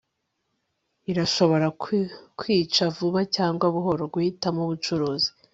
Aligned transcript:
irashobora 1.11 1.67
kukwica 1.81 2.83
vuba 2.97 3.21
cyangwa 3.35 3.65
buhoro; 3.75 4.03
guhitamo 4.13 4.59
umucuruzi 4.63 5.29